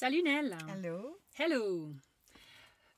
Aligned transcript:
Salut 0.00 0.22
Nell. 0.22 0.56
Allô? 0.72 1.18
Hello. 1.38 1.92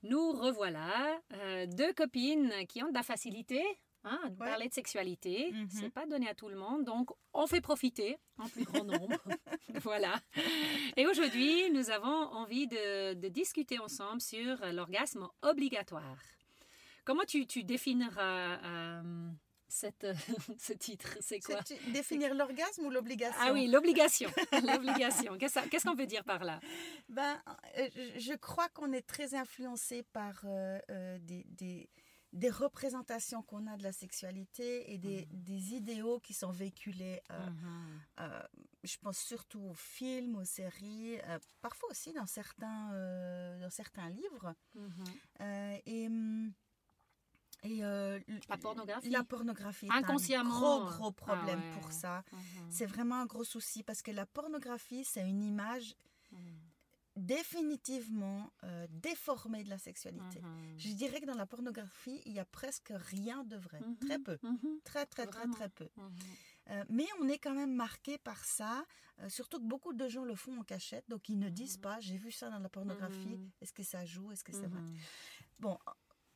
Nous 0.04 0.30
revoilà, 0.34 1.20
euh, 1.32 1.66
deux 1.66 1.92
copines 1.94 2.52
qui 2.68 2.80
ont 2.80 2.90
de 2.90 2.94
la 2.94 3.02
facilité 3.02 3.60
hein, 4.04 4.20
Ouais. 4.22 4.30
parler 4.36 4.68
de 4.68 4.72
sexualité. 4.72 5.50
Mhm. 5.50 5.68
C'est 5.68 5.90
pas 5.90 6.06
donné 6.06 6.28
à 6.28 6.34
tout 6.36 6.48
le 6.48 6.54
monde, 6.54 6.84
donc 6.84 7.10
on 7.32 7.48
fait 7.48 7.60
profiter 7.60 8.18
en 8.38 8.48
plus 8.48 8.62
grand 8.62 8.84
nombre. 8.84 9.18
voilà. 9.82 10.14
Et 10.96 11.08
aujourd'hui, 11.08 11.72
nous 11.72 11.90
avons 11.90 12.06
envie 12.06 12.68
de, 12.68 13.14
de 13.14 13.28
discuter 13.28 13.80
ensemble 13.80 14.20
sur 14.20 14.64
l'orgasme 14.72 15.26
obligatoire. 15.42 16.18
Comment 17.04 17.24
tu, 17.24 17.48
tu 17.48 17.64
définiras 17.64 18.60
euh, 18.64 19.02
cette, 19.72 20.06
ce 20.58 20.72
titre 20.72 21.16
C'est 21.20 21.40
quoi 21.40 21.60
Définir 21.92 22.34
l'orgasme 22.34 22.84
ou 22.86 22.90
l'obligation 22.90 23.40
Ah 23.42 23.52
oui, 23.52 23.66
l'obligation. 23.68 24.30
L'obligation. 24.52 25.36
Qu'est-ce 25.38 25.84
qu'on 25.84 25.94
veut 25.94 26.06
dire 26.06 26.24
par 26.24 26.44
là 26.44 26.60
Ben, 27.08 27.40
euh, 27.78 27.88
je- 28.16 28.34
crois 28.36 28.68
qu'on 28.70 28.92
est 28.92 29.06
très 29.06 29.34
influencé 29.34 30.02
par 30.12 30.42
euh, 30.44 30.78
euh, 30.90 31.18
des, 31.20 31.44
des, 31.48 31.88
des 32.32 32.50
représentations 32.50 33.42
qu'on 33.42 33.66
a 33.66 33.76
de 33.76 33.82
la 33.82 33.92
sexualité 33.92 34.92
et 34.92 34.98
des, 34.98 35.26
des 35.30 35.74
idéaux 35.74 36.18
qui 36.20 36.34
sont 36.34 36.50
véhiculés. 36.50 37.20
euh, 37.30 37.48
euh, 38.20 38.42
je 38.84 38.96
pense 38.98 39.18
surtout 39.18 39.60
aux 39.60 39.74
films, 39.74 40.36
aux 40.36 40.44
séries, 40.44 41.18
parfois 41.60 41.90
aussi 41.90 42.12
dans 42.12 42.26
certains, 42.26 42.88
dans 43.60 43.70
certains 43.70 44.10
livres. 44.10 44.54
Euh, 45.40 45.76
et 45.86 46.06
hum, 46.08 46.52
et 47.62 47.84
euh, 47.84 48.18
La 48.48 48.56
pornographie. 48.56 49.10
La 49.10 49.24
pornographie 49.24 49.86
est 49.86 49.92
Inconsciemment. 49.92 50.50
un 50.50 50.84
gros, 50.84 50.90
gros 50.96 51.12
problème 51.12 51.60
Ah 51.62 51.74
ouais. 51.74 51.80
pour 51.80 51.92
ça. 51.92 52.24
Mhm. 52.32 52.40
C'est 52.70 52.86
vraiment 52.86 53.16
un 53.20 53.26
gros 53.26 53.44
souci 53.44 53.82
parce 53.82 54.02
que 54.02 54.10
la 54.10 54.26
pornographie, 54.26 55.04
c'est 55.04 55.28
une 55.28 55.42
image 55.42 55.94
Mhm. 56.32 56.38
définitivement 57.16 58.50
euh, 58.64 58.86
déformée 58.90 59.64
de 59.64 59.68
la 59.70 59.78
sexualité. 59.78 60.40
Mhm. 60.40 60.78
Je 60.78 60.92
dirais 60.94 61.20
que 61.20 61.26
dans 61.26 61.34
la 61.34 61.46
pornographie, 61.46 62.20
il 62.26 62.32
y 62.32 62.38
a 62.38 62.44
presque 62.44 62.92
rien 62.94 63.44
de 63.44 63.56
vrai. 63.56 63.80
Très 64.00 64.18
peu. 64.18 64.38
Très, 64.84 65.06
très, 65.06 65.26
très, 65.26 65.40
Vraiment. 65.40 65.54
très 65.54 65.68
peu. 65.68 65.88
Euh, 66.70 66.84
mais 66.88 67.06
on 67.20 67.28
est 67.28 67.38
quand 67.38 67.54
même 67.54 67.74
marqué 67.74 68.18
par 68.18 68.44
ça, 68.44 68.84
euh, 69.20 69.28
surtout 69.28 69.58
que 69.58 69.64
beaucoup 69.64 69.92
de 69.92 70.08
gens 70.08 70.24
le 70.24 70.34
font 70.36 70.56
en 70.58 70.62
cachette, 70.62 71.04
donc 71.08 71.28
ils 71.28 71.38
ne 71.38 71.48
disent 71.48 71.76
pas, 71.76 71.98
j'ai 72.00 72.16
vu 72.16 72.30
ça 72.30 72.50
dans 72.50 72.60
la 72.60 72.68
pornographie, 72.68 73.36
est-ce 73.60 73.72
que 73.72 73.82
ça 73.82 74.04
joue, 74.04 74.30
est-ce 74.32 74.44
que 74.44 74.52
c'est 74.52 74.68
vrai? 74.68 74.80
Mhm. 74.80 74.96
Bon, 75.58 75.76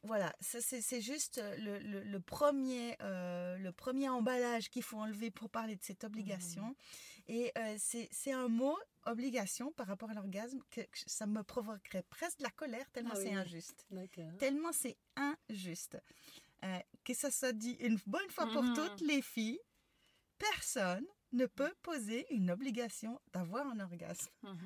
voilà, 0.07 0.35
ça, 0.41 0.61
c'est 0.61 1.01
juste 1.01 1.41
le, 1.59 1.79
le- 1.79 2.03
le 2.03 2.21
premier, 2.21 2.97
euh, 3.03 3.57
le 3.59 3.73
premier 3.73 4.09
emballage 4.09 4.71
qu'il 4.71 4.83
faut 4.83 4.99
enlever 4.99 5.31
pour 5.31 5.51
parler 5.51 5.77
de 5.77 5.83
cette 5.85 6.05
obligation. 6.05 6.75
Et 7.29 7.53
euh, 7.59 7.77
c'est 7.79 8.33
un 8.33 8.49
mot, 8.49 8.77
obligation, 9.05 9.73
par 9.73 9.87
rapport 9.89 10.11
à 10.11 10.15
l'orgasme, 10.15 10.61
que, 10.71 10.81
que 10.81 10.99
ça 11.07 11.27
me 11.27 11.43
provoquerait 11.43 12.05
presque 12.05 12.39
de 12.39 12.45
la 12.45 12.51
colère 12.51 12.89
tellement 12.93 13.11
Ah 13.15 13.17
c'est 13.17 13.29
oui. 13.31 13.34
injuste. 13.34 13.84
Tellement 14.39 14.73
c'est 14.73 14.97
injuste. 15.17 15.99
Euh, 16.65 16.79
que 17.05 17.12
ça 17.15 17.31
soit 17.31 17.53
dit 17.53 17.77
une 17.81 17.99
bonne 18.07 18.31
fois 18.31 18.47
pour 18.47 18.62
Mhm. 18.62 18.75
toutes, 18.75 19.01
les 19.03 19.21
filles, 19.23 19.61
personne 20.39 21.05
ne 21.32 21.46
peut 21.46 21.74
poser 21.82 22.27
une 22.32 22.50
obligation 22.50 23.20
d'avoir 23.32 23.66
un 23.66 23.80
orgasme. 23.80 24.30
Mhm. 24.42 24.56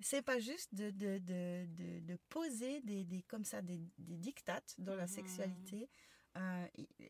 C'est 0.00 0.22
pas 0.22 0.38
juste 0.38 0.74
de, 0.74 0.90
de, 0.90 1.18
de, 1.18 2.00
de, 2.00 2.18
poser 2.28 2.80
des, 2.82 3.04
des, 3.04 3.22
comme 3.22 3.44
ça, 3.44 3.62
des, 3.62 3.80
des 3.98 4.16
dictates 4.16 4.74
dans 4.78 4.94
la 4.96 5.02
Mhm. 5.06 5.08
sexualité. 5.08 5.88
Euh, 6.36 6.66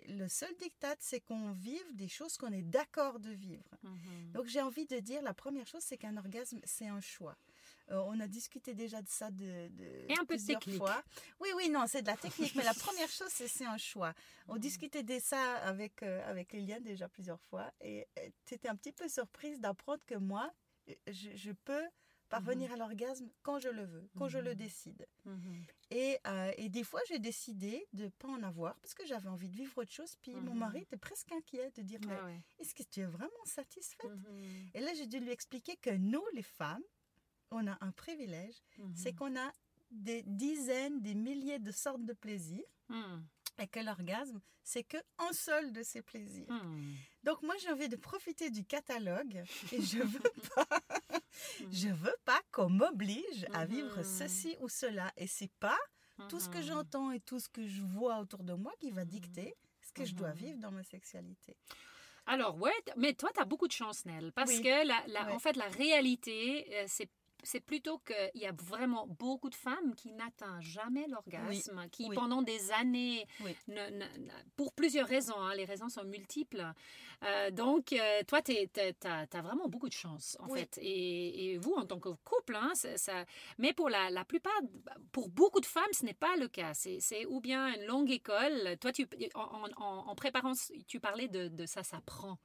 le 0.08 0.28
seul 0.28 0.54
dictat, 0.56 0.96
c'est 0.98 1.20
qu'on 1.20 1.52
vive 1.52 1.94
des 1.94 2.08
choses 2.08 2.36
qu'on 2.38 2.52
est 2.52 2.62
d'accord 2.62 3.20
de 3.20 3.30
vivre. 3.30 3.68
Mhm. 3.82 4.32
Donc 4.32 4.46
j'ai 4.46 4.62
envie 4.62 4.86
de 4.86 4.98
dire, 4.98 5.20
la 5.22 5.34
première 5.34 5.66
chose, 5.66 5.82
c'est 5.82 5.98
qu'un 5.98 6.16
orgasme, 6.16 6.60
c'est 6.64 6.86
un 6.88 7.00
choix. 7.00 7.36
Euh, 7.91 8.02
on 8.06 8.20
a 8.20 8.27
discuté 8.28 8.74
déjà 8.74 9.02
de 9.02 9.08
ça 9.08 9.30
de, 9.30 9.69
de 9.69 9.84
Et 10.08 10.16
un 10.19 10.24
peu 10.24 10.36
de 10.36 10.42
technique. 10.46 10.78
fois. 10.78 11.02
Oui, 11.41 11.48
oui, 11.56 11.69
non, 11.69 11.86
c'est 11.88 12.02
de 12.02 12.06
la 12.06 12.16
technique, 12.16 12.55
mais 12.55 12.64
la 12.64 12.74
première 12.74 13.08
chose, 13.08 13.28
c'est 13.30 13.64
un 13.66 13.78
choix. 13.78 14.14
On 14.48 14.55
Mhm. 14.55 14.60
discutait 14.60 15.02
de 15.02 15.19
ça 15.19 15.56
avec, 15.58 16.02
euh, 16.02 16.23
avec 16.30 16.52
Liliane 16.52 16.83
déjà 16.84 17.08
plusieurs 17.08 17.40
fois, 17.40 17.73
et 17.80 18.06
tu 18.46 18.55
étais 18.55 18.68
un 18.68 18.77
petit 18.77 18.92
peu 18.92 19.08
surprise 19.08 19.61
d'apprendre 19.61 20.05
que 20.06 20.14
moi, 20.14 20.52
euh, 20.89 20.95
je, 21.08 21.34
je 21.34 21.52
peux 21.52 21.84
parvenir 22.28 22.73
à 22.73 22.77
l'orgasme 22.77 23.28
quand 23.42 23.58
je 23.58 23.68
le 23.68 23.84
veux, 23.84 24.08
quand 24.17 24.28
je 24.28 24.39
le 24.39 24.51
Mhm. 24.51 24.57
décide. 24.57 25.07
Mhm. 25.24 25.64
Et, 25.90 26.17
euh, 26.28 26.52
et 26.57 26.68
des 26.68 26.84
fois, 26.84 27.01
j'ai 27.08 27.18
décidé 27.18 27.89
de 27.92 28.05
ne 28.05 28.08
pas 28.11 28.28
en 28.28 28.40
avoir 28.45 28.77
parce 28.77 28.95
que 28.95 29.05
j'avais 29.05 29.28
envie 29.28 29.48
de 29.48 29.57
vivre 29.57 29.77
autre 29.78 29.90
chose. 29.90 30.14
Puis 30.22 30.36
mon 30.36 30.55
mari 30.55 30.83
était 30.83 30.96
presque 30.96 31.33
inquiet 31.33 31.72
de 31.72 31.83
dire, 31.83 31.98
mais 32.07 32.14
Ah 32.20 32.24
ouais. 32.27 32.40
est-ce 32.61 32.72
que 32.72 32.84
tu 32.84 33.01
es 33.01 33.05
vraiment 33.05 33.45
satisfaite? 33.45 34.12
Et 34.74 34.78
là, 34.80 34.95
j'ai 34.95 35.07
dû 35.08 35.18
lui 35.18 35.33
expliquer 35.33 35.77
que 35.77 35.90
nous, 35.90 36.22
les 36.34 36.45
femmes, 36.45 36.84
on 37.50 37.66
a 37.66 37.77
un 37.80 37.90
privilège, 37.92 38.55
Mhm. 38.78 38.92
c'est 38.96 39.12
qu'on 39.12 39.36
a 39.36 39.52
des 39.90 40.22
dizaines, 40.24 41.00
des 41.00 41.14
milliers 41.14 41.58
de 41.58 41.72
sortes 41.72 42.05
de 42.05 42.12
plaisirs 42.12 42.64
Mhm. 42.88 43.27
et 43.58 43.66
que 43.66 43.80
l'orgasme, 43.80 44.40
c'est 44.62 44.84
que 44.84 44.98
un 45.18 45.33
seul 45.33 45.72
de 45.72 45.83
ces 45.83 46.02
plaisirs. 46.02 46.50
Mhm. 46.50 46.94
Donc 47.24 47.42
moi, 47.42 47.55
j'ai 47.60 47.70
envie 47.70 47.89
de 47.89 47.96
profiter 47.96 48.50
du 48.50 48.64
catalogue 48.64 49.42
et 49.72 49.83
je 49.83 49.98
veux 50.22 50.33
pas, 50.55 50.68
je 51.72 51.89
veux 51.89 52.16
pas 52.24 52.40
qu'on 52.52 52.70
m'oblige 52.70 53.46
à 53.52 53.66
vivre 53.66 54.02
ceci 54.05 54.56
ou 54.60 54.68
cela. 54.68 55.12
Et 55.16 55.27
c'est 55.27 55.50
pas 55.58 55.78
tout 56.28 56.39
ce 56.39 56.48
que 56.48 56.60
j'entends 56.62 57.10
et 57.10 57.20
tout 57.20 57.40
ce 57.40 57.48
que 57.48 57.66
je 57.66 57.83
vois 57.83 58.18
autour 58.20 58.44
de 58.44 58.52
moi 58.52 58.72
qui 58.78 58.90
va 58.90 59.05
dicter 59.05 59.55
ce 59.80 59.92
que 59.92 60.05
je 60.05 60.14
dois 60.14 60.33
vivre 60.33 60.58
dans 60.58 60.70
ma 60.70 60.84
sexualité. 60.84 61.56
Alors, 62.27 62.56
ouais, 62.60 62.70
mais 62.96 63.14
toi, 63.14 63.30
tu 63.34 63.40
as 63.40 63.44
beaucoup 63.46 63.66
de 63.66 63.72
chance, 63.72 64.05
Nell, 64.05 64.30
parce 64.33 64.50
Oui. 64.52 64.62
que, 64.62 64.86
la, 64.86 65.02
la- 65.08 65.27
Ouais. 65.27 65.33
en 65.33 65.39
fait, 65.39 65.56
la 65.56 65.66
réalité, 65.68 66.66
euh, 66.77 66.84
c'est 66.86 67.08
c'est 67.42 67.61
plutôt 67.61 67.98
qu'il 67.98 68.40
y 68.42 68.46
a 68.46 68.52
vraiment 68.52 69.06
beaucoup 69.06 69.51
de 69.51 69.55
femmes 69.55 69.95
qui 69.96 70.12
n'atteignent 70.12 70.61
jamais 70.61 71.06
l'orgasme, 71.08 71.86
qui 71.90 72.06
oui. 72.08 72.14
pendant 72.14 72.42
des 72.42 72.73
années, 72.73 73.27
Oui. 73.45 73.55
ne- 73.68 73.90
ne- 73.90 74.18
ne- 74.18 74.33
pour 74.56 74.73
plusieurs 74.73 75.06
raisons, 75.08 75.36
hein, 75.39 75.55
les 75.55 75.64
raisons 75.64 75.89
sont 75.89 76.05
multiples. 76.05 76.64
Euh, 77.23 77.51
donc, 77.51 77.92
euh, 77.92 78.23
toi, 78.27 78.40
tu 78.42 78.52
as, 79.05 79.42
vraiment 79.42 79.68
beaucoup 79.68 79.89
de 79.89 79.95
chance, 79.95 80.36
en 80.40 80.48
fait. 80.48 80.78
Et, 80.83 81.52
et 81.52 81.58
vous, 81.58 81.74
en 81.74 81.84
tant 81.84 81.98
que 82.01 82.08
couple, 82.24 82.56
hein, 82.56 82.73
ça, 82.74 83.24
mais 83.58 83.72
pour 83.72 83.90
la, 83.90 84.11
la 84.11 84.24
plupart, 84.24 84.58
pour 85.12 85.28
beaucoup 85.28 85.61
de 85.61 85.67
femmes, 85.67 85.92
ce 85.92 86.05
n'est 86.05 86.14
pas 86.14 86.36
le 86.36 86.48
cas. 86.48 86.72
C'est 86.74 87.27
ou 87.27 87.40
bien 87.40 87.74
une 87.74 87.84
longue 87.86 88.11
école. 88.11 88.77
Toi, 88.80 88.92
tu, 88.92 89.07
en, 89.34 89.64
en- 89.77 90.08
en 90.08 90.14
préparant, 90.14 90.52
tu 90.86 91.01
parlais 91.01 91.28
de, 91.28 91.48
de 91.48 91.67
ça 91.67 91.83
s'apprend. 91.83 92.39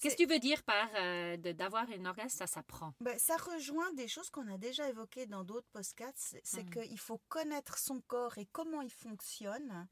Qu'est-ce 0.00 0.16
que 0.16 0.22
tu 0.24 0.28
veux 0.28 0.38
dire 0.38 0.62
par 0.64 0.88
euh, 0.96 1.36
d'avoir 1.36 1.88
une 1.90 2.06
orgasme, 2.06 2.36
ça 2.36 2.46
s'apprend? 2.46 2.92
Ben, 3.00 3.18
ça 3.18 3.36
rejoint 3.36 3.92
des 3.94 4.08
choses 4.08 4.28
qu'on 4.30 4.46
a 4.52 4.58
déjà 4.58 4.88
évoquées 4.88 5.26
dans 5.26 5.44
d'autres 5.44 5.68
podcasts. 5.72 6.38
C'est 6.44 6.64
Mhm. 6.64 6.70
qu'il 6.84 6.98
faut 6.98 7.20
connaître 7.28 7.78
son 7.78 8.00
corps 8.02 8.36
et 8.38 8.46
comment 8.46 8.82
il 8.82 8.90
fonctionne 8.92 9.86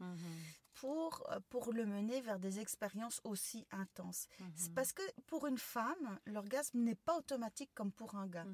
pour, 0.75 1.23
euh, 1.31 1.39
pour 1.51 1.73
le 1.73 1.85
mener 1.87 2.21
vers 2.23 2.39
des 2.39 2.59
expériences 2.59 3.21
aussi 3.25 3.67
intenses. 3.71 4.27
C'est 4.55 4.69
Mhm. 4.71 4.75
parce 4.75 4.93
que 4.93 5.03
pour 5.27 5.47
une 5.47 5.59
femme, 5.59 6.19
l'orgasme 6.27 6.79
n'est 6.81 6.95
pas 6.95 7.17
automatique 7.17 7.71
comme 7.75 7.93
pour 7.93 8.15
un 8.15 8.27
gars. 8.27 8.47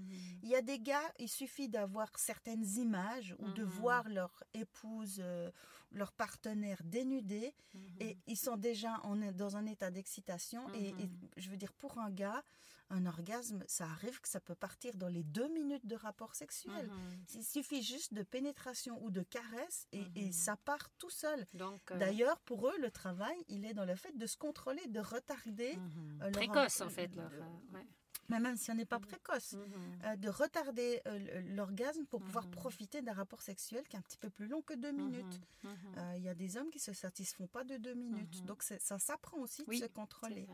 Il 0.43 0.49
y 0.49 0.55
a 0.57 0.63
des 0.63 0.79
gars, 0.81 1.13
il 1.19 1.29
suffit 1.29 1.69
d'avoir 1.69 2.09
certaines 2.19 2.67
images 2.77 3.35
ou 3.39 3.49
de 3.53 3.63
voir 3.63 4.09
leur 4.09 4.43
épouse, 4.53 5.19
euh, 5.21 5.51
leur 5.93 6.13
partenaire 6.13 6.81
dénudé 6.85 7.55
Mhm. 7.75 7.81
et 8.01 8.19
ils 8.27 8.37
sont 8.37 8.57
déjà 8.57 9.01
en- 9.05 9.17
dans 9.33 9.57
un 9.57 9.67
état 9.67 9.91
d'excitation. 9.91 10.69
Et, 10.75 10.93
Mhm. 10.93 11.01
et 11.01 11.41
je 11.41 11.51
veux 11.51 11.57
dire, 11.57 11.73
pour 11.73 11.99
un 11.99 12.11
gars, 12.11 12.43
un 12.91 13.05
orgasme, 13.05 13.63
ça 13.67 13.85
arrive 13.85 14.19
que 14.21 14.29
ça 14.29 14.41
peut 14.41 14.55
partir 14.55 14.97
dans 14.97 15.09
les 15.09 15.23
deux 15.23 15.49
minutes 15.49 15.85
de 15.87 15.95
rapport 15.95 16.35
sexuel. 16.35 16.87
Mhm. 16.89 17.25
Il 17.35 17.45
suffit 17.45 17.83
juste 17.83 18.15
de 18.15 18.23
pénétration 18.23 19.03
ou 19.05 19.11
de 19.11 19.23
caresse 19.23 19.87
et, 19.93 20.05
et 20.15 20.33
ça 20.33 20.57
part 20.57 20.89
tout 20.97 21.11
seul. 21.11 21.47
Euh, 21.61 21.99
D'ailleurs, 21.99 22.39
pour 22.41 22.69
eux, 22.69 22.79
le 22.81 22.91
travail, 22.91 23.37
il 23.49 23.67
est 23.67 23.75
dans 23.75 23.85
le 23.85 23.95
fait 23.95 24.17
de 24.17 24.27
se 24.27 24.39
contrôler, 24.39 24.87
de 24.87 25.01
retarder, 25.01 25.77
euh, 25.77 26.19
leur- 26.21 26.31
précoce 26.33 26.81
en 26.81 26.87
euh, 26.87 26.89
fait. 26.89 27.11
ouais. 27.15 27.87
Mais 28.29 28.41
même 28.41 28.57
si 28.57 28.71
on 28.71 28.75
n'est 28.75 28.85
pas 28.87 28.99
précoce, 29.01 29.53
Mhm. 29.55 30.01
euh, 30.05 30.17
de 30.17 30.29
retarder 30.29 31.01
euh, 31.07 31.17
l- 31.17 31.55
l'orgasme 31.57 32.05
pour 32.07 32.21
pouvoir 32.23 32.47
profiter 32.49 33.03
d'un 33.03 33.13
rapport 33.15 33.43
sexuel 33.43 33.87
qui 33.89 33.97
est 33.97 33.99
un 33.99 34.03
petit 34.03 34.19
peu 34.19 34.31
plus 34.31 34.47
long 34.49 34.63
que 34.63 34.75
deux 34.75 34.93
minutes. 34.93 35.41
Euh, 35.65 36.15
Il 36.17 36.23
y 36.23 36.29
a 36.29 36.35
des 36.35 36.57
hommes 36.57 36.71
qui 36.71 36.79
se 36.79 36.93
satisfont 36.93 37.47
pas 37.47 37.65
de 37.65 37.77
deux 37.77 37.95
minutes. 37.95 38.45
Donc 38.45 38.63
ça 38.63 38.99
s'apprend 38.99 39.39
aussi 39.39 39.65
Oui, 39.67 39.81
de 39.81 39.85
se 39.87 39.91
contrôler. 39.91 40.47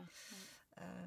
Euh, 0.81 1.05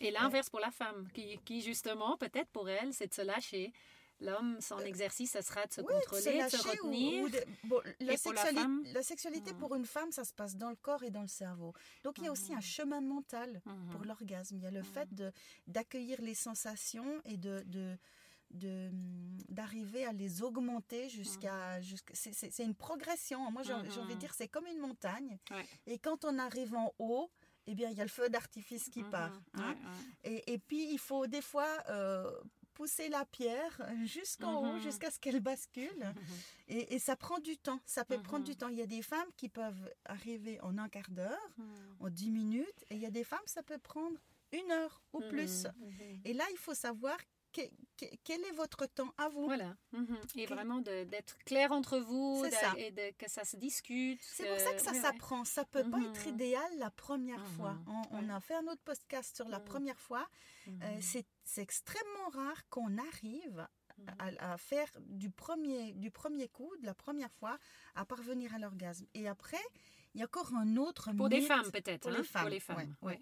Et 0.00 0.10
l'inverse 0.10 0.50
pour 0.50 0.60
la 0.60 0.70
femme, 0.72 1.08
qui, 1.12 1.38
qui, 1.44 1.60
justement, 1.62 2.16
peut-être 2.16 2.48
pour 2.50 2.68
elle, 2.68 2.92
c'est 2.92 3.06
de 3.06 3.14
se 3.14 3.22
lâcher. 3.22 3.72
L'homme, 4.20 4.58
son 4.60 4.78
exercice, 4.78 5.32
ce 5.32 5.42
sera 5.42 5.66
de 5.66 5.72
se 5.72 5.80
Euh, 5.80 5.84
de 5.84 5.88
contrôler, 5.88 6.22
se 6.48 6.56
de 6.56 6.62
se 6.62 6.68
retenir. 6.68 7.24
ou 7.24 7.28
de- 7.28 7.44
bon, 7.64 7.80
la, 8.00 8.12
Et 8.14 8.18
pour 8.18 8.32
la 8.32 8.44
femme? 8.46 8.82
la 8.92 9.02
sexualité 9.02 9.52
Mhm. 9.52 9.58
pour 9.58 9.74
une 9.74 9.84
femme, 9.86 10.12
ça 10.12 10.24
se 10.24 10.32
passe 10.32 10.56
dans 10.56 10.70
le 10.70 10.76
corps 10.76 11.02
et 11.02 11.10
dans 11.10 11.22
le 11.22 11.28
cerveau. 11.28 11.72
Donc 12.04 12.18
il 12.18 12.24
y 12.24 12.28
a 12.28 12.32
aussi 12.32 12.54
un 12.54 12.60
chemin 12.60 13.00
mental 13.00 13.60
pour 13.90 14.04
l'orgasme. 14.04 14.56
Il 14.56 14.62
y 14.62 14.66
a 14.66 14.70
le 14.70 14.82
fait 14.82 15.08
d'accueillir 15.66 16.20
les 16.22 16.34
sensations 16.34 17.20
et 17.24 17.36
de, 17.36 17.64
d'arriver 19.48 20.04
à 20.06 20.12
les 20.12 20.42
augmenter 20.42 21.08
jusqu'à 21.08 21.80
c'est, 22.12 22.62
une 22.62 22.74
progression 22.74 23.50
moi 23.50 23.62
j'ai, 23.64 23.72
envie 23.72 24.14
de 24.14 24.20
dire 24.20 24.32
c'est 24.34 24.46
comme 24.48 24.66
une 24.66 24.78
montagne 24.78 25.38
Ouais. 25.50 25.66
et 25.86 25.98
quand 25.98 26.24
on 26.24 26.38
arrive 26.38 26.74
en 26.74 26.92
haut 27.00 27.30
eh 27.66 27.74
bien 27.74 27.90
il 27.90 27.96
y 27.96 28.00
a 28.00 28.04
le 28.04 28.10
feu 28.10 28.28
d'artifice 28.28 28.88
qui 28.90 29.02
part 29.02 29.32
hein. 29.54 29.60
Ouais, 29.60 29.64
ouais. 29.64 30.32
Et, 30.36 30.52
et 30.52 30.58
puis, 30.58 30.92
il 30.92 30.98
faut 30.98 31.26
des 31.26 31.40
fois 31.42 31.66
euh, 31.88 32.30
pousser 32.74 33.08
la 33.08 33.24
pierre 33.24 33.80
jusqu'en 34.04 34.56
haut, 34.62 34.74
Mhm. 34.74 34.80
jusqu'à 34.82 35.10
ce 35.10 35.18
qu'elle 35.18 35.40
bascule. 35.40 36.14
Et, 36.68 36.94
et 36.94 36.98
ça 36.98 37.14
prend 37.16 37.38
du 37.38 37.56
temps. 37.58 37.80
Ça 37.86 38.04
peut 38.04 38.20
prendre 38.20 38.40
Mhm. 38.44 38.50
du 38.52 38.56
temps. 38.56 38.68
Il 38.68 38.76
y 38.78 38.82
a 38.82 38.86
des 38.86 39.02
femmes 39.02 39.28
qui 39.36 39.48
peuvent 39.48 39.92
arriver 40.04 40.60
en 40.62 40.76
un 40.78 40.88
quart 40.88 41.10
d'heure, 41.10 41.48
en 42.00 42.08
dix 42.10 42.30
minutes. 42.30 42.84
Et 42.90 42.94
il 42.96 43.00
y 43.00 43.06
a 43.06 43.10
des 43.10 43.24
femmes, 43.24 43.46
ça 43.46 43.62
peut 43.62 43.78
prendre 43.78 44.18
une 44.52 44.70
heure 44.70 45.02
ou 45.12 45.20
plus. 45.20 45.64
Mhm. 45.64 46.20
Et 46.24 46.32
là, 46.32 46.44
il 46.52 46.56
faut 46.58 46.74
savoir 46.74 47.18
quel 48.24 48.40
est 48.44 48.52
votre 48.52 48.86
temps 48.86 49.12
à 49.18 49.28
vous? 49.28 49.44
Voilà. 49.44 49.76
Mhm. 49.92 50.18
Et 50.36 50.46
Que- 50.46 50.52
vraiment 50.54 50.78
d'être 50.80 51.38
clair 51.44 51.72
entre 51.72 51.98
vous 51.98 52.44
ça. 52.50 52.74
et 52.76 52.90
de- 52.90 53.12
que 53.16 53.30
ça 53.30 53.44
se 53.44 53.56
discute. 53.56 54.20
C'est 54.22 54.48
pour 54.48 54.58
ça 54.58 54.72
que 54.74 54.80
ça 54.82 54.90
ouais, 54.90 54.96
ouais. 54.96 55.02
s'apprend. 55.02 55.44
Ça 55.44 55.64
peut 55.64 55.88
pas 55.88 56.00
être 56.00 56.26
Mhm. 56.26 56.34
idéal 56.34 56.78
la 56.78 56.90
première 56.90 57.46
fois. 57.56 57.74
Mhm. 57.86 58.02
On, 58.10 58.28
a 58.30 58.40
fait 58.40 58.54
un 58.54 58.66
autre 58.66 58.82
podcast 58.84 59.34
sur 59.36 59.48
la 59.48 59.58
Mhm. 59.58 59.64
première 59.64 60.00
fois. 60.00 60.28
Euh, 60.68 60.98
c'est 61.00 61.26
extrêmement 61.62 62.28
rare 62.30 62.68
qu'on 62.68 62.98
arrive 62.98 63.66
à, 64.18 64.52
à 64.54 64.56
faire 64.58 64.90
du 65.00 65.30
premier, 65.30 65.92
du 65.94 66.10
premier 66.10 66.48
coup, 66.48 66.70
de 66.80 66.86
la 66.86 66.94
première 66.94 67.32
fois, 67.32 67.58
à 67.94 68.04
parvenir 68.04 68.52
à 68.54 68.58
l'orgasme. 68.58 69.06
Et 69.14 69.28
après, 69.28 69.62
il 70.14 70.18
y 70.20 70.22
a 70.22 70.26
encore 70.26 70.52
un 70.54 70.76
autre 70.76 71.12
Pour 71.12 71.28
des 71.28 71.38
mythe. 71.38 71.46
femmes, 71.48 71.70
peut-être. 71.70 72.00
pour 72.02 72.10
hein, 72.10 72.14
les 72.50 72.58
Pour 72.60 72.66
femmes, 72.76 72.96
ouais. 73.02 73.10
ouais. 73.12 73.20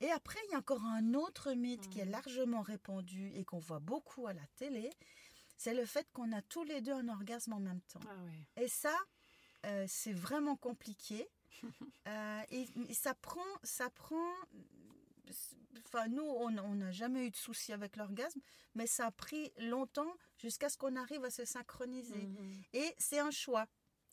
Et 0.00 0.10
après, 0.10 0.38
il 0.48 0.52
y 0.52 0.54
a 0.54 0.58
encore 0.58 0.82
un 0.84 1.14
autre 1.14 1.52
mythe 1.52 1.88
qui 1.90 2.00
est 2.00 2.04
Mhm. 2.06 2.10
largement 2.12 2.62
répandu 2.62 3.32
et 3.34 3.44
qu'on 3.44 3.58
voit 3.58 3.80
beaucoup 3.80 4.26
à 4.26 4.32
la 4.32 4.46
télé. 4.56 4.90
C'est 5.56 5.74
le 5.74 5.84
fait 5.84 6.06
qu'on 6.12 6.32
a 6.32 6.40
tous 6.42 6.64
les 6.64 6.80
deux 6.80 6.92
un 6.92 7.08
orgasme 7.08 7.52
en 7.52 7.60
même 7.60 7.82
temps. 7.82 8.00
Ah. 8.08 8.60
Et 8.62 8.68
ça, 8.68 8.96
euh, 9.66 9.84
c'est 9.88 10.12
vraiment 10.14 10.56
compliqué. 10.56 11.28
Euh, 12.06 12.42
et, 12.50 12.66
et 12.88 12.94
ça 12.94 13.14
prend, 13.14 13.44
ça 13.62 13.90
prend. 13.90 14.32
Enfin, 15.84 16.08
nous, 16.08 16.22
on 16.22 16.50
n'a 16.50 16.90
jamais 16.92 17.26
eu 17.26 17.30
de 17.30 17.36
souci 17.36 17.72
avec 17.72 17.96
l'orgasme, 17.96 18.40
mais 18.74 18.86
ça 18.86 19.06
a 19.06 19.10
pris 19.10 19.52
longtemps 19.58 20.12
jusqu'à 20.38 20.68
ce 20.68 20.76
qu'on 20.78 20.96
arrive 20.96 21.24
à 21.24 21.30
se 21.30 21.44
synchroniser. 21.44 22.26
Mhm. 22.26 22.62
Et 22.72 22.94
c'est 22.98 23.18
un 23.18 23.30
choix. 23.30 23.66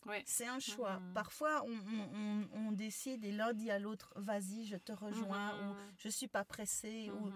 Ouais. 0.07 0.23
C'est 0.25 0.47
un 0.47 0.59
choix. 0.59 0.99
Mhm. 0.99 1.13
Parfois, 1.13 1.63
on, 1.65 1.71
on- 1.73 2.09
on- 2.15 2.47
on 2.67 2.71
décide 2.71 3.23
et 3.25 3.31
l'un 3.31 3.53
dit 3.53 3.69
à 3.69 3.77
l'autre, 3.79 4.13
vas-y, 4.15 4.65
je 4.65 4.77
te 4.77 4.91
rejoins, 4.93 5.51
ou 5.61 5.73
Mhm. 5.73 5.93
je 5.97 6.09
suis 6.09 6.27
pas 6.27 6.43
pressée, 6.45 7.11
ou, 7.11 7.27
Mhm. 7.27 7.33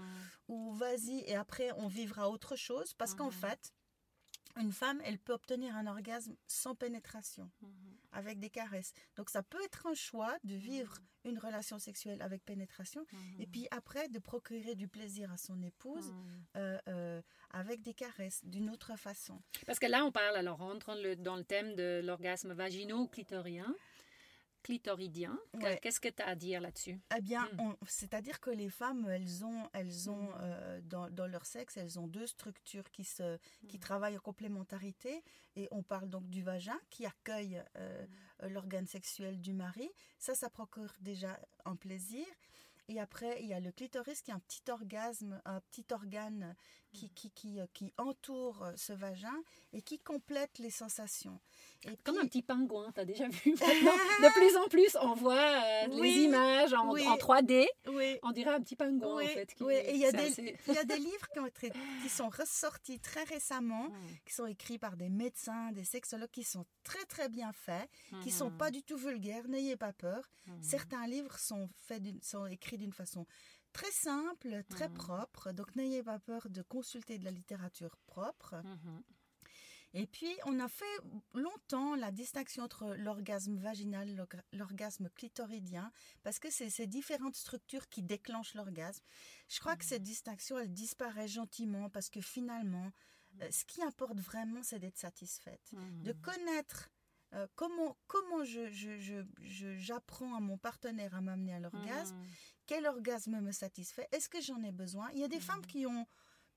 ou 0.48 0.74
vas-y, 0.74 1.20
et 1.28 1.36
après, 1.36 1.72
on 1.78 1.88
vivra 1.88 2.30
autre 2.30 2.56
chose. 2.56 2.94
Parce 2.94 3.14
qu'en 3.14 3.30
fait, 3.32 3.74
une 4.60 4.72
femme, 4.72 5.02
elle 5.04 5.18
peut 5.20 5.34
obtenir 5.34 5.76
un 5.76 5.88
orgasme 5.88 6.36
sans 6.48 6.76
pénétration 6.76 7.50
Mhm. 7.62 7.70
avec 8.12 8.40
des 8.40 8.50
caresses. 8.50 8.94
Donc 9.16 9.30
ça 9.30 9.44
peut 9.44 9.62
être 9.64 9.88
un 9.88 9.94
choix 9.94 10.36
de 10.44 10.56
vivre 10.56 10.98
une 11.24 11.38
relation 11.38 11.78
sexuelle 11.78 12.22
avec 12.22 12.44
pénétration 12.44 13.06
et 13.40 13.46
puis 13.46 13.68
après 13.72 14.08
de 14.10 14.18
procurer 14.20 14.74
du 14.76 14.88
plaisir 14.88 15.32
à 15.32 15.38
son 15.38 15.62
épouse 15.62 16.10
Mhm. 16.12 16.44
euh, 16.58 16.78
euh, 16.88 17.22
avec 17.52 17.82
des 17.82 17.94
caresses 17.94 18.44
d'une 18.46 18.70
autre 18.70 18.96
façon. 18.98 19.42
Parce 19.68 19.78
que 19.80 19.86
là, 19.88 20.04
on 20.06 20.12
parle, 20.12 20.36
alors 20.36 20.60
on 20.62 20.66
rentre 20.70 20.96
dans 21.18 21.36
le, 21.36 21.44
thème 21.44 21.76
de 21.76 22.02
l'orgasme 22.04 22.54
vaginaux-clitorien. 22.54 23.74
Clitoridien. 24.64 25.40
Ouais. 25.56 25.80
Qu'est-ce 25.82 26.00
que 26.00 26.08
tu 26.10 26.22
as 26.22 26.28
à 26.28 26.36
dire 26.36 26.62
là-dessus? 26.62 27.00
Eh 27.18 27.22
bien, 27.22 27.46
Mm. 27.54 27.60
on- 27.62 27.78
c'est-à-dire 27.88 28.40
que 28.40 28.52
les 28.52 28.70
femmes, 28.70 29.08
elles 29.10 29.44
ont, 29.44 29.68
elles 29.74 30.08
ont 30.10 30.30
Mm. 30.30 30.42
Dans, 30.92 31.10
dans 31.10 31.26
leur 31.26 31.46
sexe, 31.46 31.78
elles 31.78 31.98
ont 32.00 32.08
deux 32.08 32.28
structures 32.28 32.92
qui, 32.92 33.04
se, 33.04 33.40
qui 33.68 33.80
travaillent 33.80 34.18
en 34.18 34.22
complémentarité. 34.22 35.24
Et 35.56 35.68
on 35.72 35.82
parle 35.82 36.10
donc 36.10 36.30
du 36.30 36.44
vagin 36.44 36.80
qui 36.90 37.06
accueille 37.06 37.64
euh, 37.78 38.06
euh, 38.44 38.50
l'organe 38.50 38.86
sexuel 38.86 39.40
du 39.42 39.54
mari. 39.54 39.90
Ça, 40.20 40.36
ça 40.36 40.50
procure 40.50 40.94
déjà 41.00 41.40
un 41.66 41.76
plaisir. 41.76 42.26
Et 42.88 43.00
après, 43.00 43.42
il 43.42 43.48
y 43.48 43.54
a 43.54 43.60
le 43.60 43.72
clitoris 43.72 44.22
qui 44.22 44.32
est 44.32 44.34
un 44.34 44.40
petit 44.40 44.70
orgasme, 44.70 45.42
un 45.46 45.62
petit 45.62 45.86
organe 45.92 46.56
qui, 46.94 47.10
qui, 47.12 47.32
qui, 47.32 47.60
euh, 47.60 47.66
qui 47.74 47.94
entoure 47.98 48.64
euh, 48.64 48.72
ce 48.76 48.94
vagin 48.94 49.34
et 49.74 49.82
qui 49.82 50.00
complète 50.00 50.60
les 50.60 50.70
sensations. 50.70 51.40
Et 51.86 51.96
Comme 52.04 52.16
puis- 52.16 52.24
un 52.26 52.28
petit 52.28 52.42
pingouin, 52.42 52.92
tu 52.94 53.00
as 53.00 53.06
déjà 53.06 53.28
vu. 53.28 53.52
De 53.56 54.34
plus 54.34 54.58
en 54.58 54.68
plus, 54.68 54.98
on 55.02 55.14
voit 55.14 55.36
euh, 55.36 55.88
Oui, 55.92 56.02
les 56.02 56.22
images 56.24 56.74
en, 56.74 56.92
oui. 56.92 57.08
en 57.08 57.16
3D. 57.18 57.66
Oui, 57.88 58.18
On 58.24 58.32
dirait 58.32 58.54
un 58.54 58.62
petit 58.62 58.76
pingouin, 58.76 59.16
oui, 59.18 59.26
en 59.26 59.28
fait. 59.30 59.54
qui-. 59.54 59.64
Et 59.64 59.92
il 59.96 60.00
y, 60.02 60.06
a 60.06 60.12
des, 60.12 60.28
assez- 60.28 60.58
il 60.68 60.74
y 60.74 60.78
a 60.78 60.84
des 60.84 60.98
livres 61.10 61.28
qui, 61.34 61.40
ont 61.40 61.46
été, 61.46 61.72
qui 62.04 62.10
sont 62.10 62.30
ressortis 62.30 63.00
très 63.00 63.24
récemment, 63.24 63.88
qui 64.26 64.34
sont 64.34 64.46
écrits 64.46 64.78
par 64.78 64.98
des 64.98 65.10
médecins, 65.10 65.72
des 65.72 65.84
sexologues, 65.86 66.30
qui 66.32 66.44
sont 66.44 66.66
très 66.84 67.06
très 67.06 67.30
bien 67.30 67.52
faits, 67.54 67.90
qui 68.24 68.32
sont 68.32 68.50
Mhm. 68.52 68.58
pas 68.58 68.72
du 68.72 68.84
tout 68.84 68.98
vulgaires, 68.98 69.48
n'ayez 69.48 69.78
pas 69.78 69.94
peur. 69.94 70.30
Mhm. 70.48 70.62
Certains 70.62 71.08
livres 71.08 71.38
sont, 71.40 71.70
faits 71.78 72.02
sont 72.24 72.46
écrits 72.48 72.78
d'une 72.78 72.94
façon 72.94 73.26
très 73.74 73.92
simple, 73.92 74.64
très 74.70 74.90
Mhm. 74.90 74.94
propre, 74.96 75.52
donc 75.52 75.76
n'ayez 75.76 76.04
pas 76.04 76.20
peur 76.20 76.50
de 76.50 76.62
consulter 76.62 77.18
de 77.18 77.24
la 77.26 77.32
littérature 77.32 77.98
propre. 78.06 78.56
Mhm. 78.64 79.04
Et 79.94 80.08
puis, 80.08 80.34
on 80.46 80.58
a 80.62 80.70
fait 80.70 81.00
longtemps 81.34 81.96
la 81.96 82.12
distinction 82.12 82.64
entre 82.64 82.94
l'orgasme 82.96 83.58
vaginal 83.58 84.26
l'orgasme 84.54 85.10
clitoridien, 85.10 85.92
parce 86.24 86.40
que 86.40 86.50
c'est 86.50 86.70
ces 86.70 86.88
différentes 86.88 87.36
structures 87.36 87.90
qui 87.90 88.02
déclenchent 88.02 88.54
l'orgasme. 88.54 89.04
Je 89.50 89.60
crois 89.60 89.76
que 89.76 89.84
cette 89.84 90.04
distinction, 90.04 90.58
elle 90.58 90.72
disparaît 90.74 91.28
gentiment, 91.28 91.90
parce 91.90 92.10
que 92.10 92.22
finalement, 92.22 92.94
euh, 93.42 93.52
ce 93.52 93.66
qui 93.66 93.84
importe 93.84 94.18
vraiment, 94.20 94.64
c'est 94.64 94.80
d'être 94.80 94.98
satisfaite. 94.98 95.72
De 96.04 96.14
connaître 96.14 96.90
euh, 97.34 97.48
comment, 97.56 97.98
comment 98.08 98.44
je, 98.44 98.70
je- 98.72 98.98
je- 99.00 99.24
je- 99.42 99.76
j'apprends 99.78 100.36
à 100.36 100.40
mon 100.40 100.58
partenaire 100.58 101.14
à 101.16 101.22
m'amener 101.22 101.54
à 101.54 101.60
l'orgasme, 101.60 102.16
Mhm. 102.18 102.26
quel 102.66 102.86
orgasme 102.86 103.40
me 103.42 103.52
satisfait, 103.52 104.08
est-ce 104.12 104.28
que 104.30 104.42
j'en 104.42 104.62
ai 104.64 104.72
besoin? 104.72 105.10
Il 105.14 105.20
y 105.20 105.24
a 105.24 105.28
des 105.28 105.40
femmes 105.40 105.66
qui 105.66 105.86
ont 105.86 106.06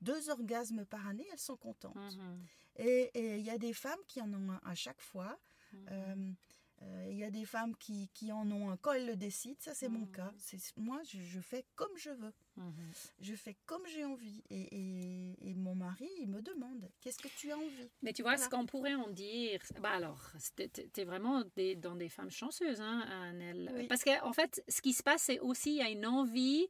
deux 0.00 0.30
orgasmes 0.30 0.84
par 0.84 1.06
année, 1.06 1.26
elles 1.32 1.38
sont 1.38 1.56
contentes. 1.56 1.94
Mhm. 1.96 2.46
Et 2.76 3.10
il 3.38 3.44
y 3.44 3.50
a 3.50 3.58
des 3.58 3.72
femmes 3.72 4.00
qui 4.08 4.20
en 4.20 4.32
ont 4.34 4.50
un 4.50 4.60
à 4.64 4.74
chaque 4.74 5.00
fois. 5.00 5.38
Euh, 5.90 6.32
Il 7.10 7.16
y 7.18 7.24
a 7.24 7.30
des 7.30 7.44
femmes 7.44 7.74
qui, 7.76 8.08
qui 8.14 8.32
en 8.32 8.50
ont 8.50 8.70
un 8.70 8.76
quand 8.76 8.92
elles 8.92 9.06
le 9.06 9.16
décident. 9.16 9.56
Ça, 9.60 9.74
c'est 9.74 9.88
mon 9.88 10.00
Mhm. 10.06 10.10
cas. 10.12 10.32
C'est, 10.38 10.58
moi, 10.76 11.00
je, 11.04 11.18
je 11.20 11.40
fais 11.40 11.64
comme 11.76 11.96
je 11.96 12.10
veux. 12.10 12.32
Mhm. 12.56 12.72
Je 13.20 13.34
fais 13.34 13.56
comme 13.66 13.82
j'ai 13.86 14.04
envie. 14.04 14.42
Et, 14.50 14.68
et, 14.76 15.50
et 15.50 15.54
mon 15.54 15.74
mari, 15.74 16.08
il 16.20 16.28
me 16.28 16.42
demande 16.42 16.88
Qu'est-ce 17.00 17.18
que 17.18 17.28
tu 17.28 17.50
as 17.52 17.56
envie? 17.56 17.90
Mais 18.02 18.12
tu 18.12 18.22
vois, 18.22 18.36
ce 18.36 18.48
qu'on 18.48 18.66
pourrait 18.66 18.94
en 18.94 19.08
dire, 19.10 19.60
bah 19.80 19.90
alors, 19.90 20.30
tu 20.56 20.70
es 21.00 21.04
vraiment 21.04 21.42
des- 21.56 21.74
dans 21.76 21.96
des 21.96 22.08
femmes 22.08 22.30
chanceuses, 22.30 22.80
hein, 22.80 23.00
Annelle. 23.22 23.70
Oui. 23.74 23.86
Parce 23.86 24.04
qu'en 24.04 24.26
en 24.26 24.32
fait, 24.32 24.62
ce 24.68 24.80
qui 24.82 24.92
se 24.92 25.02
passe, 25.02 25.22
c'est 25.22 25.40
aussi, 25.40 25.70
il 25.70 25.76
y 25.78 25.82
a 25.82 25.90
une 25.90 26.06
envie 26.06 26.66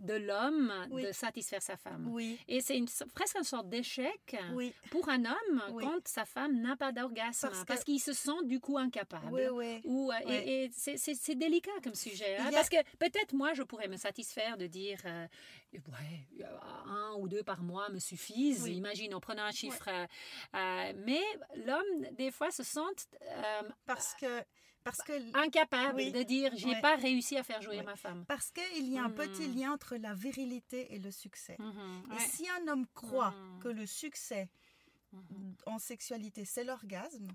de 0.00 0.14
l'homme 0.14 0.72
Oui. 0.90 1.02
de 1.04 1.12
satisfaire 1.12 1.62
sa 1.62 1.76
femme. 1.76 2.08
Oui, 2.10 2.38
Et 2.48 2.60
c'est 2.60 2.76
une 2.76 2.86
presque 3.14 3.36
une 3.36 3.44
sorte 3.44 3.68
d'échec 3.68 4.36
oui, 4.54 4.72
pour 4.90 5.08
un 5.08 5.24
homme 5.24 5.62
quand 5.80 6.06
sa 6.06 6.24
femme 6.24 6.60
n'a 6.60 6.76
pas 6.76 6.92
d'orgasme, 6.92 7.48
Parce 7.48 7.64
parce, 7.64 7.80
que- 7.80 7.84
qu'il 7.86 8.00
se 8.00 8.12
sent 8.12 8.44
du 8.44 8.60
coup 8.60 8.78
incapable. 8.78 9.26
oui, 9.32 9.42
oui. 9.52 9.80
Ou, 9.84 10.10
euh. 10.12 10.14
Et, 10.28 10.64
et 10.64 10.70
c'est- 10.72 10.96
c'est 10.96 11.14
c'est 11.14 11.34
délicat 11.34 11.70
comme 11.82 11.94
sujet. 11.94 12.36
hein, 12.36 12.46
a- 12.48 12.52
Parce 12.52 12.68
que 12.68 12.76
peut-être 12.98 13.32
moi, 13.34 13.52
je 13.54 13.62
pourrais 13.62 13.88
me 13.88 13.96
satisfaire 13.96 14.56
de 14.56 14.66
dire, 14.66 14.98
euh, 15.04 15.26
ouais, 15.74 16.42
euh, 16.44 16.58
un 16.86 17.14
ou 17.18 17.28
deux 17.28 17.42
par 17.42 17.62
mois 17.62 17.88
me 17.90 17.98
suffisent, 17.98 18.66
imagine, 18.66 19.14
en 19.14 19.20
prenant 19.20 19.42
un 19.44 19.52
chiffre. 19.52 19.88
euh, 19.88 20.92
mais 21.04 21.20
l'homme, 21.64 22.06
des 22.16 22.30
fois, 22.30 22.50
se 22.50 22.62
sent 22.62 22.80
euh, 23.22 23.62
Parce 23.86 24.14
que, 24.14 24.42
parce 24.86 25.02
que, 25.02 25.36
incapable 25.36 25.96
Oui. 25.96 26.12
de 26.12 26.22
dire, 26.22 26.52
j'ai 26.56 26.68
Ouais. 26.70 26.80
pas 26.80 26.96
réussi 26.96 27.36
à 27.36 27.42
faire 27.42 27.60
jouer 27.60 27.78
Ouais. 27.78 27.82
ma 27.82 27.96
femme. 27.96 28.24
parce 28.26 28.50
qu'il 28.52 28.88
y 28.92 28.96
a 28.98 29.04
un 29.04 29.10
petit 29.10 29.48
Mhm. 29.48 29.54
lien 29.56 29.72
entre 29.72 29.96
la 29.96 30.14
virilité 30.14 30.94
et 30.94 30.98
le 30.98 31.10
succès. 31.10 31.56
Mhm, 31.58 32.04
Et 32.14 32.20
si 32.20 32.48
un 32.48 32.68
homme 32.68 32.86
croit 32.94 33.32
Mhm. 33.32 33.58
que 33.62 33.68
le 33.68 33.84
succès 33.86 34.48
en 35.66 35.78
sexualité, 35.78 36.44
c'est 36.44 36.62
l'orgasme, 36.64 37.28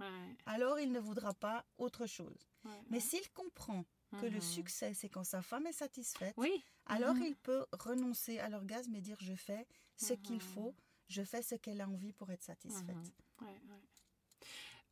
alors 0.45 0.79
il 0.79 0.91
ne 0.91 0.99
voudra 0.99 1.33
pas 1.33 1.65
autre 1.77 2.05
chose. 2.05 2.47
Mais 2.89 2.99
s'il 2.99 3.27
comprend 3.31 3.85
que 4.19 4.25
le 4.25 4.39
succès, 4.41 4.93
c'est 4.93 5.09
quand 5.09 5.23
sa 5.23 5.41
femme 5.41 5.65
est 5.67 5.71
satisfaite, 5.73 6.33
Oui. 6.37 6.63
alors 6.85 7.17
il 7.17 7.35
peut 7.35 7.65
renoncer 7.73 8.39
à 8.39 8.49
l'orgasme 8.49 8.93
et 8.95 9.01
dire 9.01 9.17
je 9.21 9.33
fais 9.33 9.65
ce 9.95 10.13
qu'il 10.13 10.41
faut, 10.41 10.73
je 11.07 11.23
fais 11.23 11.41
ce 11.41 11.55
qu'elle 11.55 11.81
a 11.81 11.87
envie 11.89 12.13
pour 12.13 12.29
être 12.31 12.43
satisfaite. 12.43 12.95
Ouais, 13.41 13.47
ouais. 13.47 13.81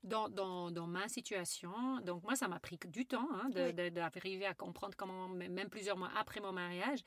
Dans, 0.04 0.30
dans, 0.30 0.72
dans 0.72 0.88
ma 0.88 1.10
situation, 1.10 2.00
donc 2.06 2.24
moi, 2.24 2.36
ça 2.38 2.48
m'a 2.48 2.58
pris 2.60 2.80
du 2.88 3.06
temps 3.06 3.28
hein, 3.34 3.50
Oui. 3.54 3.92
d'arriver 3.92 4.46
à 4.46 4.54
comprendre 4.54 4.96
comment, 4.96 5.28
même 5.28 5.68
plusieurs 5.70 5.98
mois 5.98 6.10
après 6.18 6.40
mon 6.40 6.54
mariage. 6.54 7.00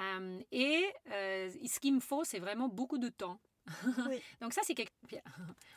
Euh, 0.00 0.40
et 0.50 0.84
euh, 1.12 1.48
ce 1.64 1.78
qu'il 1.78 1.94
me 1.94 2.00
faut, 2.00 2.24
c'est 2.24 2.40
vraiment 2.40 2.68
beaucoup 2.68 2.98
de 2.98 3.08
temps. 3.08 3.38
Oui. 4.08 4.20
Donc 4.40 4.52
ça, 4.52 4.60
c'est 4.64 4.74
quelque... 4.74 4.92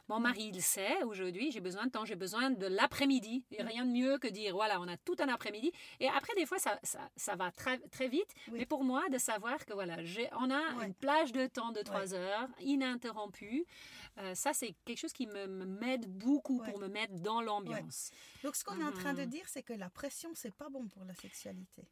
Mon 0.09 0.19
mari, 0.19 0.51
il 0.53 0.61
sait, 0.61 1.03
aujourd'hui, 1.03 1.51
j'ai 1.51 1.59
besoin 1.59 1.85
de 1.85 1.91
temps, 1.91 2.05
j'ai 2.05 2.15
besoin 2.15 2.49
de 2.49 2.65
l'après-midi. 2.65 3.43
Il 3.51 3.57
n'y 3.57 3.63
a 3.63 3.65
rien 3.67 3.85
de 3.85 3.91
mieux 3.91 4.17
que 4.17 4.27
dire, 4.27 4.53
voilà, 4.55 4.79
on 4.79 4.87
a 4.87 4.95
tout 4.97 5.15
un 5.19 5.27
après-midi. 5.27 5.71
Et 5.99 6.07
après, 6.07 6.33
des 6.35 6.45
fois, 6.45 6.59
ça, 6.59 6.79
ça, 6.83 7.09
ça 7.17 7.35
va 7.35 7.51
très, 7.51 7.77
très 7.89 8.07
vite. 8.07 8.29
Oui. 8.49 8.59
Mais 8.59 8.65
pour 8.65 8.83
moi, 8.85 9.07
de 9.09 9.17
savoir 9.17 9.65
que, 9.65 9.73
voilà, 9.73 10.03
j'ai, 10.05 10.29
on 10.39 10.49
a 10.49 10.75
Ouais. 10.75 10.87
une 10.87 10.93
plage 10.93 11.31
de 11.33 11.45
temps 11.47 11.71
de 11.71 11.81
trois 11.81 12.13
heures, 12.13 12.47
ininterrompue, 12.61 13.65
euh, 14.19 14.33
ça, 14.35 14.53
c'est 14.53 14.73
quelque 14.85 14.97
chose 14.99 15.13
qui 15.13 15.27
me, 15.27 15.45
m'aide 15.47 16.07
beaucoup 16.07 16.59
Ouais. 16.61 16.71
pour 16.71 16.79
me 16.79 16.87
mettre 16.87 17.13
dans 17.15 17.41
l'ambiance. 17.41 18.11
Donc 18.43 18.55
ce 18.55 18.63
qu'on 18.63 18.79
est 18.79 18.83
en 18.83 18.91
train 18.91 19.13
de 19.13 19.21
Mhm. 19.23 19.29
dire, 19.29 19.43
c'est 19.47 19.63
que 19.63 19.73
la 19.73 19.89
pression, 19.89 20.29
c'est 20.33 20.53
pas 20.55 20.69
bon 20.69 20.87
pour 20.87 21.03
la 21.03 21.13
sexualité. 21.15 21.83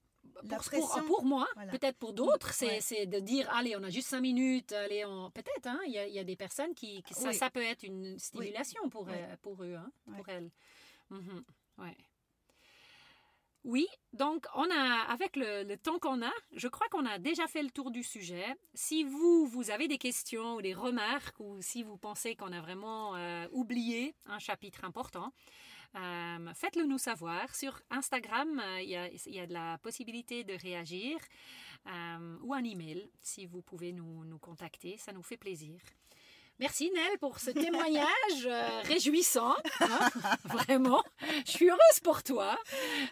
Pour, 0.41 0.49
pour- 0.49 0.57
pression, 0.57 1.05
pour 1.07 1.23
moi, 1.23 1.47
voilà. 1.55 1.71
peut-être 1.71 1.97
pour 1.97 2.13
d'autres, 2.13 2.53
c'est 2.53 2.81
Ouais. 2.91 3.05
de 3.05 3.19
dire 3.19 3.49
allez, 3.53 3.75
on 3.75 3.83
a 3.83 3.89
juste 3.89 4.09
cinq 4.09 4.21
minutes, 4.21 4.71
allez, 4.73 5.05
on... 5.05 5.31
peut-être, 5.31 5.65
hein, 5.67 5.79
il 5.85 5.93
y, 5.93 5.97
a- 5.97 6.07
il 6.07 6.13
y 6.13 6.19
a 6.19 6.23
des 6.23 6.35
personnes 6.35 6.73
qui, 6.75 7.01
qui- 7.03 7.13
ça, 7.13 7.29
Oui. 7.29 7.35
ça 7.35 7.49
peut 7.49 7.63
être 7.63 7.83
une 7.83 8.19
stimulation 8.19 8.89
pour, 8.89 9.03
Oui. 9.05 9.13
euh, 9.15 9.35
pour 9.41 9.63
eux, 9.63 9.75
hein, 9.75 9.89
pour 10.15 10.27
elles. 10.29 10.51
Mhm, 11.09 11.43
ouais. 11.79 11.95
Oui, 13.63 13.87
donc 14.13 14.45
on 14.53 14.69
a, 14.69 15.05
avec 15.09 15.35
le, 15.35 15.63
le 15.63 15.75
temps 15.75 15.97
qu'on 15.97 16.21
a, 16.21 16.31
je 16.53 16.67
crois 16.67 16.87
qu'on 16.89 17.03
a 17.05 17.17
déjà 17.17 17.47
fait 17.47 17.63
le 17.63 17.71
tour 17.71 17.89
du 17.89 18.03
sujet. 18.03 18.45
Si 18.75 19.03
vous, 19.03 19.47
vous 19.47 19.71
avez 19.71 19.87
des 19.87 19.97
questions 19.97 20.55
ou 20.55 20.61
des 20.61 20.75
remarques, 20.75 21.39
ou 21.39 21.59
si 21.61 21.81
vous 21.81 21.97
pensez 21.97 22.35
qu'on 22.35 22.51
a 22.51 22.61
vraiment 22.61 23.15
euh, 23.15 23.47
oublié 23.53 24.13
un 24.27 24.37
chapitre 24.37 24.83
important, 24.85 25.33
euh, 25.95 26.53
faites-le 26.53 26.85
nous 26.85 26.97
savoir. 26.97 27.53
Sur 27.55 27.81
Instagram, 27.89 28.59
euh, 28.59 28.81
il 28.81 28.89
y, 28.89 28.95
a, 28.95 29.07
il 29.07 29.33
y 29.33 29.39
a 29.39 29.47
de 29.47 29.53
la 29.53 29.77
possibilité 29.77 30.43
de 30.43 30.53
réagir 30.53 31.17
euh, 31.87 32.37
ou 32.41 32.53
un 32.53 32.63
email 32.63 33.09
si 33.21 33.45
vous 33.45 33.61
pouvez 33.61 33.91
nous, 33.93 34.25
nous 34.25 34.39
contacter. 34.39 34.97
Ça 34.97 35.13
nous 35.13 35.23
fait 35.23 35.37
plaisir. 35.37 35.79
Merci 36.57 36.89
Nel 36.95 37.17
pour 37.19 37.39
ce 37.39 37.51
témoignage 37.51 38.45
euh, 38.45 38.81
réjouissant. 38.85 39.55
hein, 39.81 40.09
vraiment, 40.45 41.03
je 41.45 41.51
suis 41.51 41.69
heureuse 41.69 41.99
pour 42.01 42.23
toi. 42.23 42.57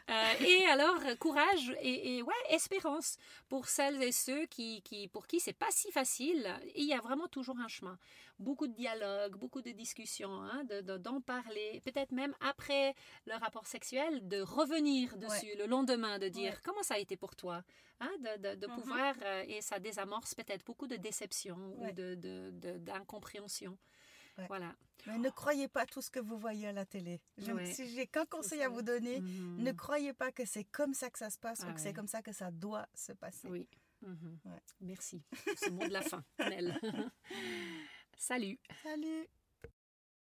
Euh, 0.09 0.33
et 0.39 0.65
alors, 0.67 0.97
courage 1.19 1.75
et, 1.81 2.15
et, 2.17 2.21
ouais, 2.21 2.33
espérance 2.51 3.17
pour 3.49 3.67
celles 3.67 4.01
et 4.01 4.13
ceux 4.13 4.45
qui, 4.45 4.81
qui, 4.83 5.09
pour 5.09 5.27
qui 5.27 5.41
c'est 5.41 5.51
pas 5.51 5.71
si 5.71 5.91
facile. 5.91 6.55
Il 6.75 6.85
y 6.85 6.93
a 6.93 7.01
vraiment 7.01 7.27
toujours 7.27 7.59
un 7.59 7.67
chemin. 7.67 7.99
Beaucoup 8.43 8.67
de 8.67 8.73
dialogue, 8.73 9.35
beaucoup 9.37 9.61
de 9.61 9.71
discussions, 9.71 10.41
hein, 10.43 10.63
de- 10.65 10.81
de- 10.81 10.97
d'en 10.97 11.21
parler. 11.21 11.81
Peut-être 11.85 12.11
même 12.11 12.35
après 12.41 12.93
le 13.25 13.35
rapport 13.35 13.65
sexuel, 13.67 14.27
de 14.27 14.41
revenir 14.41 15.17
dessus 15.17 15.55
le 15.57 15.65
lendemain, 15.65 16.19
de 16.19 16.27
dire 16.29 16.53
Ouais. 16.53 16.59
comment 16.63 16.83
ça 16.83 16.95
a 16.95 16.99
été 16.99 17.15
pour 17.17 17.35
toi. 17.35 17.63
hein, 17.99 18.11
de 18.19 18.55
de, 18.55 18.67
Mhm. 18.67 18.75
pouvoir, 18.75 19.15
euh, 19.23 19.45
et 19.47 19.61
ça 19.61 19.79
désamorce 19.79 20.35
peut-être 20.35 20.65
beaucoup 20.65 20.87
de 20.87 20.97
déception 20.97 21.55
ou 21.77 21.83
Ouais. 21.85 21.93
de- 21.93 22.15
de- 22.15 22.51
de- 22.51 22.77
d'incompréhension. 22.79 23.77
Ouais. 24.37 24.45
Voilà. 24.47 24.75
Mais 25.07 25.17
ne 25.19 25.29
croyez 25.29 25.67
pas 25.69 25.85
tout 25.85 26.01
ce 26.01 26.09
que 26.09 26.19
vous 26.19 26.37
voyez 26.37 26.67
à 26.67 26.73
la 26.73 26.85
télé. 26.85 27.21
Je- 27.37 27.51
Ouais. 27.53 27.65
Si 27.71 27.87
j'ai 27.95 28.07
qu'un 28.07 28.25
conseil 28.25 28.61
à 28.61 28.67
vous 28.67 28.81
donner, 28.81 29.21
Mhm. 29.21 29.61
ne 29.63 29.71
croyez 29.71 30.11
pas 30.11 30.31
que 30.33 30.43
c'est 30.43 30.65
comme 30.65 30.93
ça 30.93 31.09
que 31.11 31.19
ça 31.19 31.29
se 31.29 31.37
passe 31.39 31.61
Ah 31.63 31.69
ou 31.69 31.73
que 31.75 31.79
c'est 31.79 31.93
comme 31.93 32.07
ça 32.07 32.21
que 32.21 32.33
ça 32.33 32.51
doit 32.51 32.87
se 32.93 33.13
passer. 33.13 33.47
Oui. 33.47 33.69
Mhm. 34.01 34.39
Ouais. 34.45 34.61
Merci. 34.81 35.21
Ce 35.55 35.69
mot 35.69 35.87
de 35.87 35.93
la 35.93 36.01
fin, 36.01 36.23
Nel. 36.39 36.77
Salut. 38.17 38.59
Salut 38.83 39.27